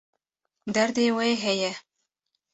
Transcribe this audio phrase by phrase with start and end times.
[0.73, 1.71] Derdê wê heye.